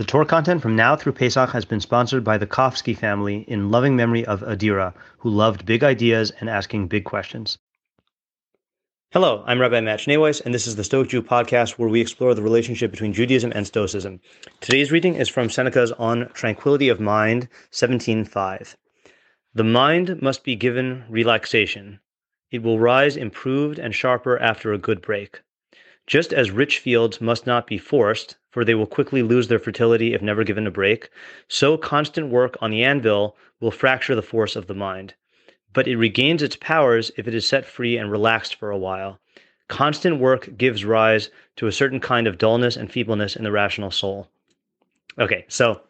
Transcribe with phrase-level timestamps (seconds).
[0.00, 3.70] The Torah content from now through Pesach has been sponsored by the Kofsky family in
[3.70, 7.58] loving memory of Adira, who loved big ideas and asking big questions.
[9.12, 12.34] Hello, I'm Rabbi Matt Schneeweiss, and this is the Stoic Jew podcast where we explore
[12.34, 14.20] the relationship between Judaism and Stoicism.
[14.62, 18.76] Today's reading is from Seneca's On Tranquility of Mind, 17.5.
[19.52, 22.00] The mind must be given relaxation.
[22.50, 25.42] It will rise improved and sharper after a good break.
[26.06, 30.12] Just as rich fields must not be forced, for they will quickly lose their fertility
[30.14, 31.10] if never given a break,
[31.48, 35.14] so constant work on the anvil will fracture the force of the mind.
[35.72, 39.20] But it regains its powers if it is set free and relaxed for a while.
[39.68, 43.92] Constant work gives rise to a certain kind of dullness and feebleness in the rational
[43.92, 44.28] soul.
[45.18, 45.82] Okay, so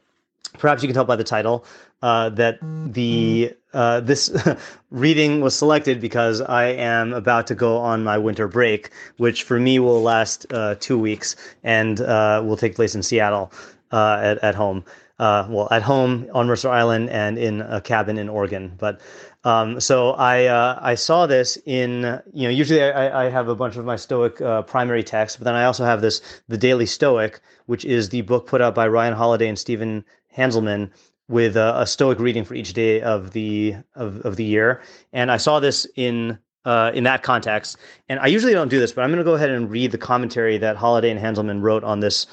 [0.59, 1.65] perhaps you can tell by the title
[2.03, 2.59] uh, that
[2.93, 4.31] the uh, this
[4.91, 9.61] reading was selected because I am about to go on my winter break, which for
[9.61, 13.53] me will last uh, two weeks and uh, will take place in Seattle
[13.93, 14.85] uh, at at home.
[15.19, 19.01] Uh, well, at home on Mercer Island and in a cabin in Oregon, but.
[19.43, 20.53] Um, so I
[20.87, 24.37] I saw this in you know usually I, I have a bunch of my Stoic
[24.67, 28.47] primary texts, but then I also have this the Daily Stoic, which is the book
[28.47, 30.05] put out by Ryan Holiday and Stephen
[30.37, 30.91] Hanselman
[31.29, 34.83] with a, a, Stoic reading for each day of the of, of the year.
[35.13, 37.77] And I saw this in uh, in that context.
[38.09, 39.99] And I usually don't do this, but I'm going to go ahead and read the
[39.99, 42.27] commentary that Holiday and Hanselman wrote on this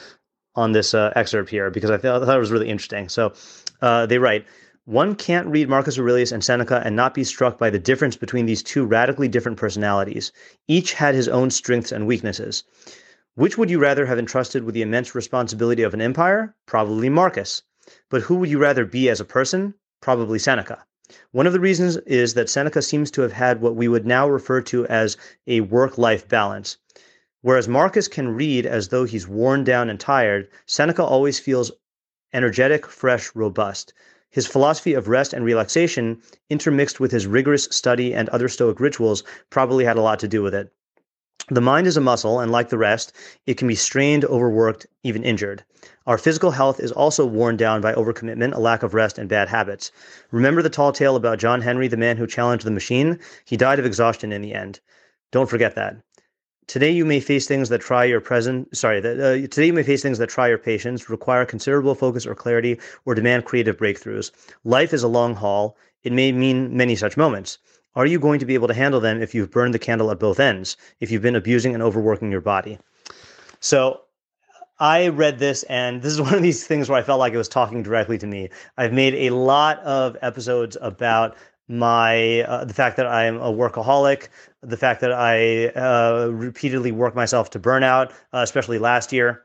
[0.56, 3.10] on this uh, excerpt here because I, I thought it was really interesting.
[3.10, 3.34] So
[3.82, 4.46] uh, they write.
[4.86, 8.46] One can't read Marcus Aurelius and Seneca and not be struck by the difference between
[8.46, 10.32] these two radically different personalities.
[10.70, 12.64] Each had his own strengths and weaknesses.
[13.36, 16.56] Which would you rather have entrusted with the immense responsibility of an empire?
[16.66, 17.64] Probably Marcus.
[18.10, 19.74] But who would you rather be as a person?
[20.02, 20.86] Probably Seneca.
[21.32, 24.28] One of the reasons is that Seneca seems to have had what we would now
[24.28, 25.16] refer to as
[25.48, 26.78] a work life balance.
[27.42, 31.72] Whereas Marcus can read as though he's worn down and tired, Seneca always feels
[32.34, 33.94] energetic, fresh, robust.
[34.30, 39.24] His philosophy of rest and relaxation, intermixed with his rigorous study and other Stoic rituals,
[39.50, 40.74] probably had a lot to do with it.
[41.50, 43.14] The mind is a muscle, and like the rest,
[43.46, 45.64] it can be strained, overworked, even injured.
[46.06, 49.48] Our physical health is also worn down by overcommitment, a lack of rest, and bad
[49.48, 49.90] habits.
[50.32, 53.18] Remember the tall tale about John Henry, the man who challenged the machine?
[53.46, 54.82] He died of exhaustion in the end.
[55.32, 55.96] Don't forget that.
[56.68, 58.76] Today you may face things that try your present.
[58.76, 62.26] Sorry, that, uh, today you may face things that try your patience, require considerable focus
[62.26, 64.32] or clarity, or demand creative breakthroughs.
[64.66, 65.78] Life is a long haul.
[66.04, 67.58] It may mean many such moments.
[67.98, 70.20] Are you going to be able to handle them if you've burned the candle at
[70.20, 70.78] both ends?
[71.00, 72.78] If you've been abusing and overworking your body?
[73.60, 74.02] So
[74.80, 77.38] I read this, and this is one of these things where I felt like it
[77.38, 78.50] was talking directly to me.
[78.78, 81.36] I've made a lot of episodes about
[81.68, 84.28] my uh, the fact that I'm a workaholic,
[84.62, 89.44] the fact that I uh, repeatedly work myself to burnout, uh, especially last year,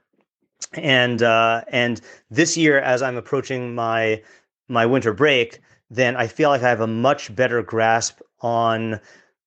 [0.74, 4.22] and uh, and this year as I'm approaching my
[4.68, 9.00] my winter break, then I feel like I have a much better grasp on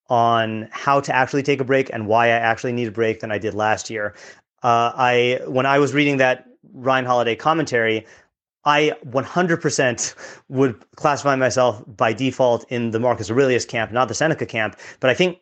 [0.08, 3.32] on how to actually take a break and why I actually need a break than
[3.32, 4.16] I did last year.
[4.64, 8.06] Uh, I when I was reading that Ryan Holiday commentary,
[8.66, 10.16] I 100%
[10.50, 14.78] would classify myself by default in the Marcus Aurelius camp, not the Seneca camp.
[15.00, 15.40] But I think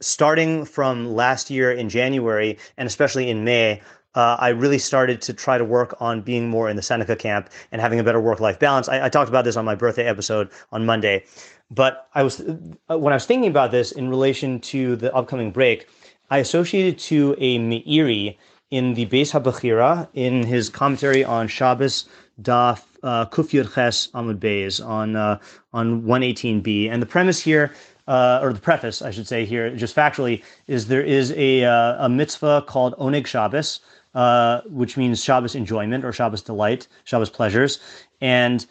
[0.00, 3.80] starting from last year in January and especially in May,
[4.14, 7.50] uh, I really started to try to work on being more in the Seneca camp
[7.72, 8.88] and having a better work life balance.
[8.88, 11.24] I, I, talked about this on my birthday episode on Monday.
[11.70, 15.50] But I was uh, when I was thinking about this in relation to the upcoming
[15.50, 15.88] break,
[16.30, 18.36] I associated to a Meiri
[18.70, 22.06] in the Beis HaBechira in his commentary on Shabbos
[22.42, 25.38] Daf uh, Kuf Ches Amud Beis on uh,
[25.72, 26.90] on 118b.
[26.90, 27.72] And the premise here,
[28.08, 32.06] uh, or the preface, I should say here, just factually, is there is a uh,
[32.06, 33.80] a mitzvah called Oneg Shabbos,
[34.14, 37.78] uh, which means Shabbos enjoyment or Shabbos delight, Shabbos pleasures,
[38.20, 38.66] and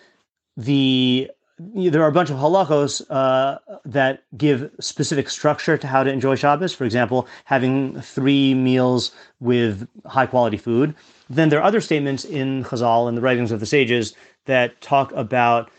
[0.57, 6.11] the there are a bunch of halachos uh, that give specific structure to how to
[6.11, 6.73] enjoy Shabbos.
[6.73, 10.95] For example, having three meals with high quality food.
[11.29, 14.15] Then there are other statements in Chazal and the writings of the sages
[14.45, 15.69] that talk about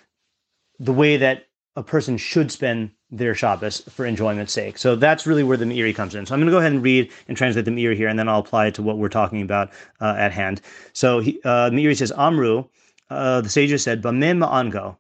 [0.78, 1.46] the way that
[1.76, 4.78] a person should spend their Shabbos for enjoyment's sake.
[4.78, 6.26] So that's really where the Meiri comes in.
[6.26, 8.28] So I'm going to go ahead and read and translate the Meiri here, and then
[8.28, 9.70] I'll apply it to what we're talking about
[10.00, 10.60] uh, at hand.
[10.92, 12.64] So he, uh, Meiri says, Amru,
[13.10, 14.96] uh, the sages said, Bamim ma'ango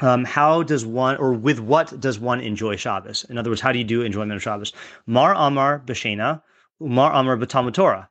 [0.00, 3.24] um, how does one, or with what does one enjoy Shabbos?
[3.24, 4.72] In other words, how do you do enjoyment of Shabbos?
[5.06, 6.40] Mar Amar B'Shena,
[6.80, 8.08] Mar Amar B'Talmud Torah.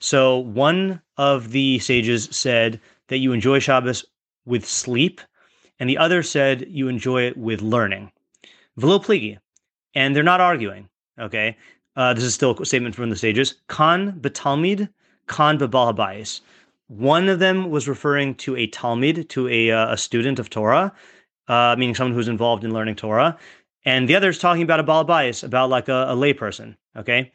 [0.00, 4.04] So one of the sages said that you enjoy Shabbos
[4.44, 5.20] with sleep,
[5.78, 8.10] and the other said you enjoy it with learning.
[8.80, 9.38] Velo pligi,
[9.94, 10.88] and they're not arguing.
[11.18, 11.56] Okay,
[11.96, 13.56] uh, this is still a statement from the sages.
[13.68, 14.88] Kan betalmid,
[15.26, 16.40] kan bebal habayis.
[16.88, 20.92] One of them was referring to a Talmid, to a, uh, a student of Torah,
[21.46, 23.38] uh, meaning someone who's involved in learning Torah.
[23.84, 26.76] And the other is talking about a Balabais, about like a, a layperson.
[26.96, 27.30] Okay.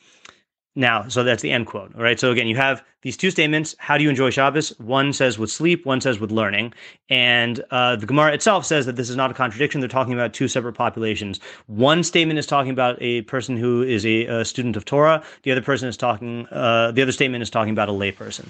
[0.77, 1.95] Now, so that's the end quote.
[1.95, 2.19] All right.
[2.19, 3.75] So again, you have these two statements.
[3.79, 4.77] How do you enjoy Shabbos?
[4.79, 6.73] One says with sleep, one says with learning.
[7.09, 9.79] And uh, the Gemara itself says that this is not a contradiction.
[9.79, 11.39] They're talking about two separate populations.
[11.67, 15.23] One statement is talking about a person who is a, a student of Torah.
[15.43, 18.47] The other person is talking, uh, the other statement is talking about a layperson.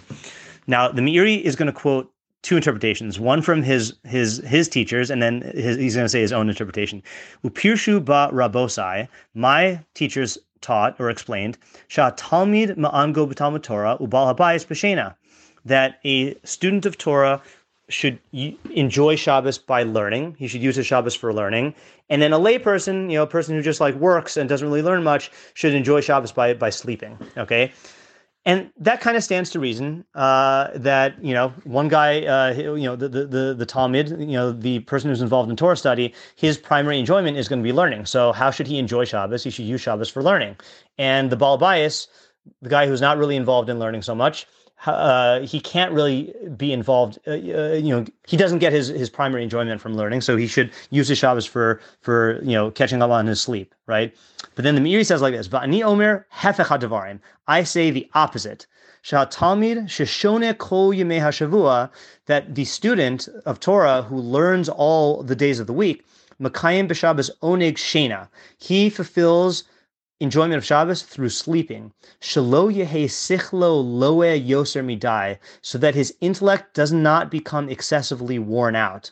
[0.66, 2.12] Now, the Meiri is going to quote
[2.42, 3.20] two interpretations.
[3.20, 6.48] One from his his his teachers, and then his, he's going to say his own
[6.48, 7.02] interpretation.
[7.44, 9.08] Upirshu ba rabosai.
[9.34, 11.58] My teachers taught or explained,
[11.88, 15.16] Shah Talmid Ma'ango B'Talmud Torah Ubal Habayis
[15.66, 17.42] that a student of Torah
[17.90, 20.36] should enjoy Shabbos by learning.
[20.40, 21.76] He should use his Shabbos for learning.
[22.10, 24.82] And then a layperson, you know, a person who just like works and doesn't really
[24.82, 27.18] learn much, should enjoy Shabbos by by sleeping.
[27.38, 27.72] Okay.
[28.48, 32.84] And that kind of stands to reason uh, that you know one guy, uh, you
[32.84, 36.14] know the, the the the Talmid, you know the person who's involved in Torah study,
[36.36, 38.06] his primary enjoyment is going to be learning.
[38.06, 39.44] So how should he enjoy Shabbos?
[39.44, 40.58] He should use Shabbos for learning.
[41.00, 42.08] And the Baal Bais,
[42.62, 44.46] the guy who's not really involved in learning so much,
[44.88, 47.20] uh, he can't really be involved.
[47.28, 50.48] Uh, uh, you know, he doesn't get his his primary enjoyment from learning, so he
[50.48, 54.16] should use his Shabbos for for you know catching up on his sleep, right?
[54.56, 58.68] But then the Meiri says like this: "Va'ani omer hefech I say the opposite.
[59.04, 61.90] Talmid sheshone kol yemei hashavua.
[62.26, 66.06] That the student of Torah who learns all the days of the week,
[66.42, 68.28] makayim b'Shabbos oneg shena.
[68.58, 69.64] He fulfills
[70.22, 71.92] enjoyment of Shabbos through sleeping.
[72.22, 78.78] Shalo yehe sichlo loe yoser midai, so that his intellect does not become excessively worn
[78.78, 79.12] out.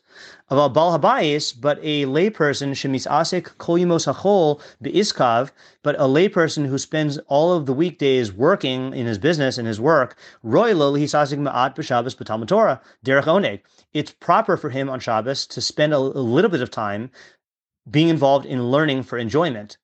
[0.50, 5.52] Aval bal habayis, but a layperson shemis asik kol yimos hachol beiskav,
[5.82, 9.82] but a layperson who spends all of the weekdays working in his business and his
[9.82, 13.60] work, roy lo hisasik ma'at b'Shabbos b'Talmud Torah derech oneg.
[13.92, 17.12] It's proper for him on Shabbos to spend a little bit of time
[17.92, 19.78] being involved in learning for enjoyment.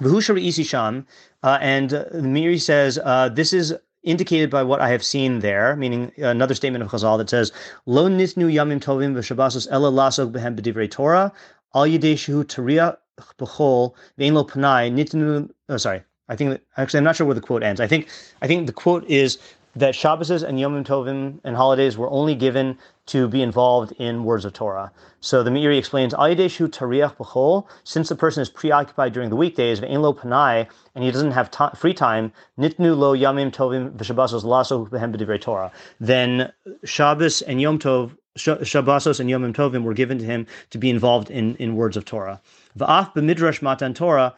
[0.00, 1.04] Isisham,
[1.42, 5.76] uh, and uh, Meiri says uh, this is indicated by what I have seen there,
[5.76, 7.52] meaning another statement of Chazal that says,
[7.86, 11.32] Lo nitnu yamim tovim v'shabbasos ela lasog behem b'divrei Torah,
[11.74, 12.96] al yidei shehu taria
[13.38, 17.40] b'chol v'ein lo panai nitnu, oh, sorry, I think, actually, I'm not sure where the
[17.40, 17.80] quote ends.
[17.80, 18.08] I think,
[18.42, 19.38] I think the quote is
[19.76, 24.44] that Shabbos and Yom Tovim and holidays were only given to be involved in words
[24.44, 24.92] of Torah.
[25.20, 29.80] So the Meiri explains, Ayadeshu tariach b'chol, since the person is preoccupied during the weekdays,
[29.80, 34.44] ve'en lo panai, and he doesn't have t- free time, nitnu lo yamim tovim v'shabbasos
[34.44, 35.72] laso behem Torah.
[36.00, 36.52] Then
[36.84, 41.30] Shabbos and Yom Tov, Shabbosos and Yom Tovim were given to him to be involved
[41.30, 42.40] in, in words of Torah.
[42.78, 44.34] Va'af b'midrash matan Torah,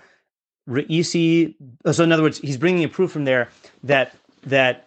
[0.69, 1.55] re'isi,
[1.91, 3.49] so in other words, he's bringing a proof from there
[3.85, 4.86] that that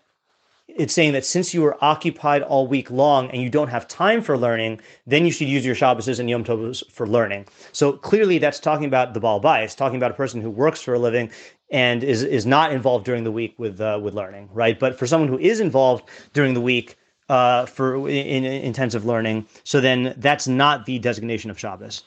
[0.75, 4.21] it's saying that since you are occupied all week long and you don't have time
[4.21, 7.47] for learning, then you should use your Shabbos and Yom Tovos for learning.
[7.71, 10.93] So clearly, that's talking about the Baal bais, talking about a person who works for
[10.93, 11.31] a living
[11.71, 14.79] and is is not involved during the week with uh, with learning, right?
[14.79, 16.95] But for someone who is involved during the week
[17.29, 22.03] uh, for in, in, intensive learning, so then that's not the designation of Shabbos.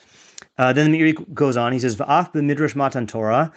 [0.59, 1.73] Uh, then the Meiri goes on.
[1.73, 3.53] He says, "Va'af b'midrash matan Torah."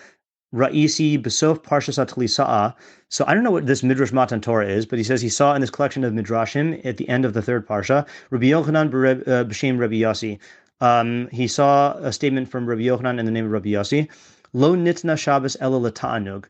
[0.56, 2.74] Ra'isi Besof Parshasat Lisa'a.
[3.10, 5.54] So I don't know what this Midrash Matan Torah is, but he says he saw
[5.54, 8.88] in this collection of Midrashim at the end of the third Parsha, Rabbi Yochanan
[9.28, 10.40] uh, B'Shem Rabbi Yossi.
[10.80, 14.10] Um, he saw a statement from Rabbi Yochanan in the name of Rabbi Yossi.
[14.54, 16.46] Lo nitna Shabbos ela lata'anug.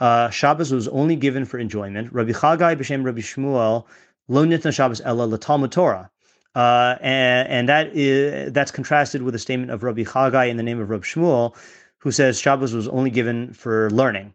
[0.00, 2.12] Uh, Shabbos was only given for enjoyment.
[2.12, 3.84] Rabbi Chagai B'Shem Rabbi Shmuel.
[4.26, 6.10] Lo nitna Shabbos ela latalmud Torah.
[6.56, 10.62] Uh, and, and that is that's contrasted with a statement of Rabbi Chagai in the
[10.62, 11.56] name of Rabbi Shmuel,
[12.04, 14.34] who says Shabbos was only given for learning.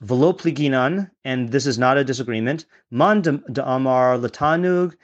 [0.00, 2.64] Velo pliginan, and this is not a disagreement.
[2.92, 4.94] Man de amar latanug,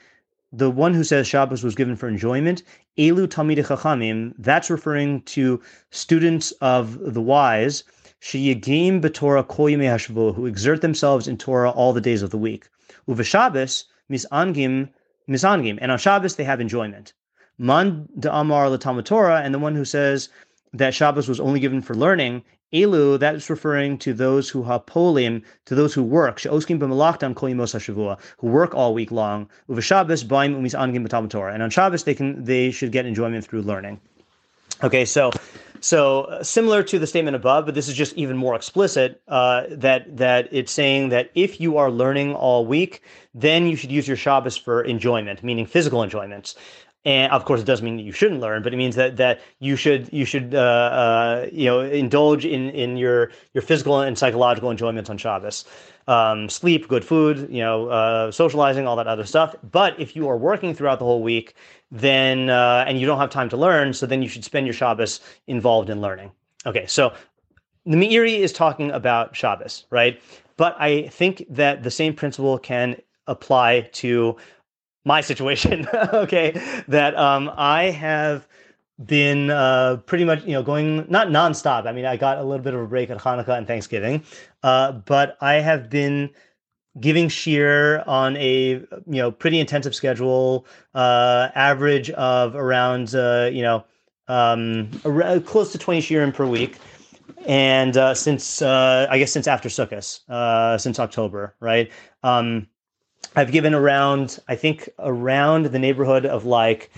[0.53, 2.63] the one who says Shabbos was given for enjoyment.
[2.97, 7.83] Elu tamid chachamim, that's referring to students of the wise.
[8.21, 12.69] Sheyagim b'Torah kol yimei who exert themselves in Torah all the days of the week.
[13.07, 14.87] Uva Shabbos misangim
[15.27, 17.11] misangim, and on Shabbos they have enjoyment.
[17.57, 20.29] Man de amar Torah, and the one who says
[20.77, 25.43] that Shabbos was only given for learning, Elu, that is referring to those who hapolim,
[25.65, 29.47] to those who work, she'oskim b'malachtam kol yimos who work all week long.
[29.69, 33.45] Uva Shabbos b'ayim umis b'tam Torah, and on Shabbos they can they should get enjoyment
[33.45, 33.99] through learning.
[34.83, 35.31] Okay, so
[35.79, 39.21] so uh, similar to the statement above, but this is just even more explicit.
[39.27, 43.01] Uh, that that it's saying that if you are learning all week,
[43.33, 46.55] then you should use your Shabbos for enjoyment, meaning physical enjoyments
[47.05, 49.39] and of course it doesn't mean that you shouldn't learn but it means that that
[49.59, 54.17] you should you should uh, uh, you know indulge in in your your physical and
[54.17, 55.65] psychological enjoyments on Shabbos
[56.07, 59.55] um, sleep, good food, you know, uh, socializing, all that other stuff.
[59.71, 61.55] But if you are working throughout the whole week,
[61.91, 64.73] then uh, and you don't have time to learn, so then you should spend your
[64.73, 66.31] Shabbos involved in learning.
[66.65, 67.13] Okay, so
[67.85, 70.21] the Meiri is talking about Shabbos, right?
[70.57, 72.97] But I think that the same principle can
[73.27, 74.37] apply to
[75.05, 75.87] my situation.
[76.13, 78.47] okay, that um, I have
[79.03, 81.87] been uh, pretty much you know going not nonstop.
[81.87, 84.23] I mean, I got a little bit of a break at Hanukkah and Thanksgiving,
[84.63, 86.31] uh, but I have been
[86.99, 93.61] giving shiur on a you know pretty intensive schedule, uh, average of around uh, you
[93.61, 93.85] know
[94.27, 96.77] um, around, close to twenty shiurim per week.
[97.47, 101.91] And uh, since uh, I guess since after Sukkot, uh, since October, right?
[102.23, 102.67] Um,
[103.35, 106.91] I've given around, I think, around the neighborhood of like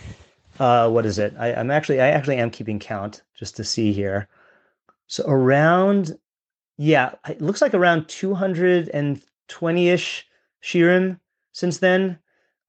[0.60, 1.34] uh, what is it?
[1.38, 4.28] I, I'm actually I actually am keeping count just to see here.
[5.08, 6.18] So around,
[6.78, 10.28] yeah, it looks like around 220 ish
[10.64, 11.20] shiurim
[11.54, 12.20] since then,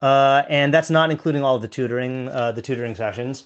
[0.02, 3.44] uh, and that's not including all of the tutoring, uh, the tutoring sessions.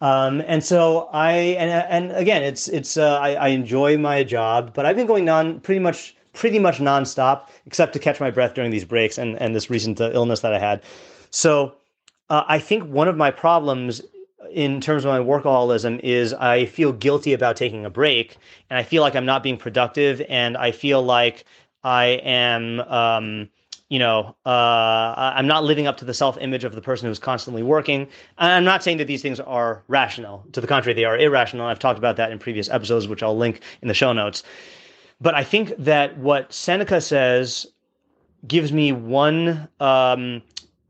[0.00, 4.72] Um, and so I and and again, it's it's uh, I, I enjoy my job,
[4.74, 8.54] but I've been going on pretty much pretty much nonstop, except to catch my breath
[8.54, 10.82] during these breaks and and this recent uh, illness that I had.
[11.30, 11.74] So
[12.30, 14.02] uh, I think one of my problems
[14.50, 18.36] in terms of my workaholism is I feel guilty about taking a break,
[18.70, 21.44] and I feel like I'm not being productive, and I feel like
[21.84, 22.80] I am.
[22.80, 23.48] Um,
[23.88, 27.18] you know, uh, I'm not living up to the self image of the person who's
[27.18, 28.08] constantly working.
[28.38, 30.46] I'm not saying that these things are rational.
[30.52, 31.66] To the contrary, they are irrational.
[31.66, 34.44] I've talked about that in previous episodes, which I'll link in the show notes.
[35.22, 37.66] But I think that what Seneca says
[38.48, 40.42] gives me one um,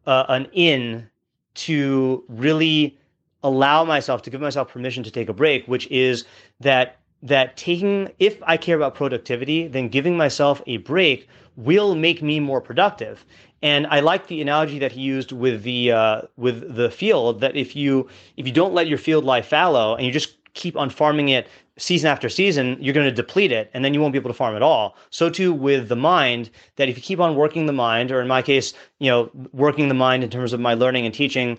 [0.06, 1.08] uh, an in
[1.54, 2.96] to really
[3.42, 6.24] allow myself to give myself permission to take a break, which is
[6.60, 12.22] that that taking if I care about productivity, then giving myself a break will make
[12.22, 13.26] me more productive.
[13.60, 17.54] And I like the analogy that he used with the uh, with the field that
[17.54, 18.08] if you
[18.38, 21.48] if you don't let your field lie fallow and you just keep on farming it
[21.78, 24.34] season after season, you're going to deplete it and then you won't be able to
[24.34, 24.96] farm at all.
[25.10, 28.28] So too with the mind, that if you keep on working the mind, or in
[28.28, 31.58] my case, you know, working the mind in terms of my learning and teaching,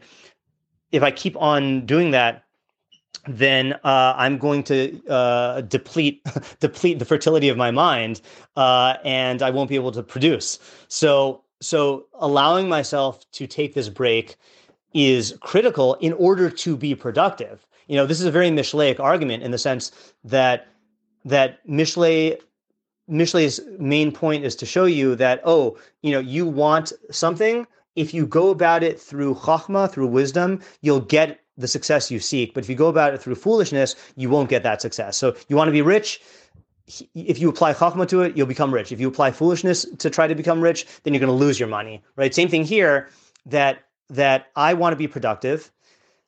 [0.92, 2.44] if I keep on doing that,
[3.28, 6.22] then uh, I'm going to uh, deplete
[6.60, 8.22] deplete the fertility of my mind,
[8.58, 10.60] uh, and I won't be able to produce.
[10.90, 14.36] So so allowing myself to take this break
[14.94, 19.44] is critical in order to be productive you know, this is a very Mishlei argument
[19.44, 19.92] in the sense
[20.24, 20.68] that
[21.26, 22.40] that Mishlei
[23.10, 27.68] Mishlei's main point is to show you that oh, you know, you want something.
[27.96, 32.54] If you go about it through chachma, through wisdom, you'll get the success you seek.
[32.54, 35.18] But if you go about it through foolishness, you won't get that success.
[35.18, 36.22] So you want to be rich.
[37.14, 38.92] If you apply chachma to it, you'll become rich.
[38.92, 41.70] If you apply foolishness to try to become rich, then you're going to lose your
[41.70, 42.04] money.
[42.16, 42.34] Right?
[42.34, 43.10] Same thing here.
[43.46, 45.72] That that I want to be productive.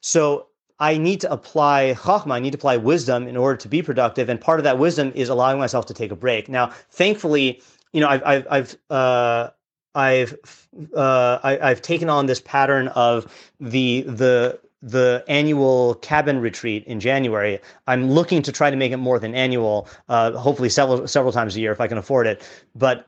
[0.01, 0.47] So
[0.79, 4.29] I need to apply chachma, I need to apply wisdom in order to be productive.
[4.29, 6.49] And part of that wisdom is allowing myself to take a break.
[6.49, 7.61] Now, thankfully,
[7.93, 9.49] you know, I've, I've, I've, uh,
[9.95, 16.83] I've, uh, I, have taken on this pattern of the, the, the annual cabin retreat
[16.83, 17.59] in January.
[17.87, 21.55] I'm looking to try to make it more than annual, uh, hopefully several, several times
[21.55, 22.45] a year if I can afford it.
[22.75, 23.07] But,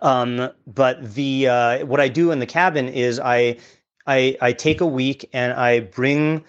[0.00, 3.58] um, but the, uh, what I do in the cabin is I,
[4.06, 6.42] I, I take a week and I bring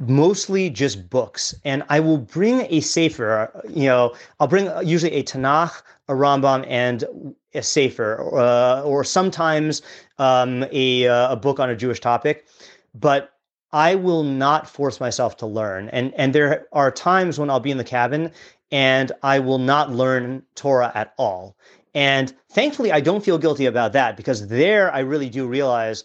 [0.00, 1.54] mostly just books.
[1.64, 6.64] And I will bring a sefer, you know, I'll bring usually a Tanakh, a Rambam,
[6.66, 9.82] and a sefer, uh, or sometimes
[10.18, 12.46] um, a, uh, a book on a Jewish topic.
[12.94, 13.32] But
[13.72, 15.88] I will not force myself to learn.
[15.90, 18.32] And, and there are times when I'll be in the cabin
[18.72, 21.56] and I will not learn Torah at all.
[21.94, 26.04] And thankfully, I don't feel guilty about that because there I really do realize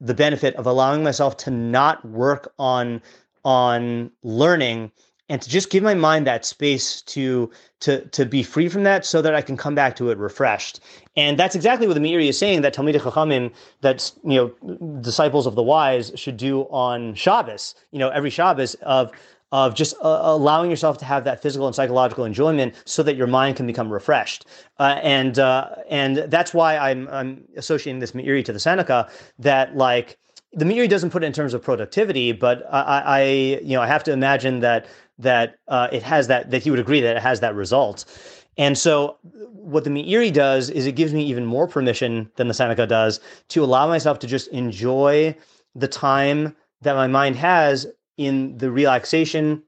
[0.00, 3.00] the benefit of allowing myself to not work on
[3.46, 4.90] on learning
[5.28, 7.50] and to just give my mind that space to
[7.80, 10.80] to to be free from that so that I can come back to it refreshed.
[11.16, 15.46] And that's exactly what the Meiri is saying that Talmidei Chachamim, that you know, disciples
[15.46, 17.76] of the wise should do on Shabbos.
[17.92, 19.12] You know, every Shabbos of
[19.52, 23.28] of just uh, allowing yourself to have that physical and psychological enjoyment so that your
[23.28, 24.44] mind can become refreshed.
[24.80, 29.76] Uh, and uh, and that's why I'm I'm associating this Meiri to the Seneca that
[29.76, 30.18] like
[30.56, 33.22] the Meiri doesn't put it in terms of productivity, but I, I
[33.62, 34.86] you know, I have to imagine that
[35.18, 38.06] that uh, it has that that he would agree that it has that result.
[38.58, 42.54] And so, what the Meiri does is it gives me even more permission than the
[42.54, 45.36] Seneca does to allow myself to just enjoy
[45.74, 47.86] the time that my mind has
[48.16, 49.62] in the relaxation,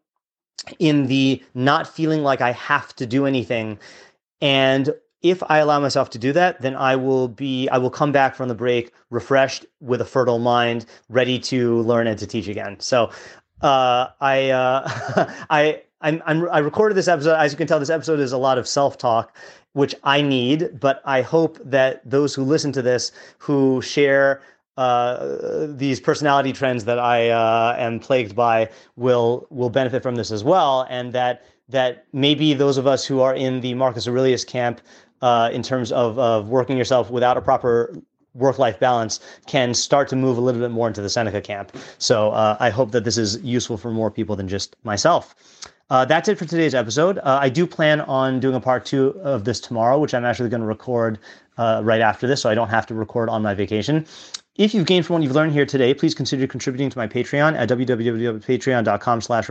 [0.79, 3.79] in the not feeling like I have to do anything,
[4.41, 4.91] and
[5.23, 8.35] if I allow myself to do that, then I will be I will come back
[8.35, 12.79] from the break refreshed with a fertile mind, ready to learn and to teach again.
[12.81, 13.11] So
[13.63, 17.35] uh, I uh, I I'm, I'm, i recorded this episode.
[17.35, 19.37] As you can tell, this episode is a lot of self talk,
[19.73, 20.79] which I need.
[20.79, 24.43] But I hope that those who listen to this, who share
[24.77, 30.31] uh, these personality trends that I uh, am plagued by, will will benefit from this
[30.31, 34.45] as well, and that that maybe those of us who are in the Marcus Aurelius
[34.45, 34.81] camp
[35.23, 37.95] uh, in terms of, of working yourself without a proper
[38.35, 41.77] work life balance can start to move a little bit more into the Seneca camp.
[41.99, 45.35] So uh, I hope that this is useful for more people than just myself.
[45.91, 47.19] Uh, that's it for today's episode.
[47.19, 50.51] Uh, I do plan on doing a part two of this tomorrow, which I'm actually
[50.51, 51.19] going to record
[51.57, 54.05] uh, right after this, so I don't have to record on my vacation.
[54.57, 57.57] If you've gained from what you've learned here today, please consider contributing to my Patreon
[57.57, 59.49] at www.patreon.com slash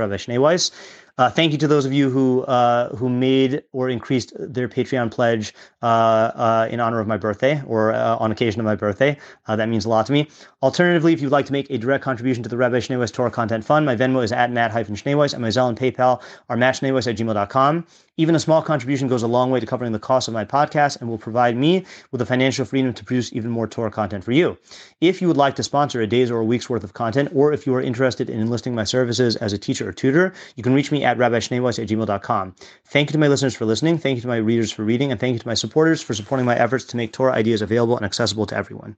[1.18, 5.10] uh, thank you to those of you who uh, who made or increased their Patreon
[5.10, 9.18] pledge uh, uh in honor of my birthday or uh, on occasion of my birthday.
[9.48, 10.28] Uh, that means a lot to me.
[10.62, 13.64] Alternatively, if you'd like to make a direct contribution to the Rabbi Schneeweiss Torah Content
[13.64, 17.86] Fund, my Venmo is at matt-schneeweiss and my Zelle and PayPal are mattschneeweiss at gmail.com.
[18.20, 21.00] Even a small contribution goes a long way to covering the cost of my podcast
[21.00, 24.32] and will provide me with the financial freedom to produce even more Torah content for
[24.32, 24.58] you.
[25.02, 27.54] If you would like to sponsor a day's or a week's worth of content, or
[27.54, 30.74] if you are interested in enlisting my services as a teacher or tutor, you can
[30.74, 32.56] reach me at rabbischneeweiss at gmail.com.
[32.86, 33.98] Thank you to my listeners for listening.
[33.98, 35.10] Thank you to my readers for reading.
[35.10, 37.96] And thank you to my supporters for supporting my efforts to make Torah ideas available
[37.96, 38.98] and accessible to everyone.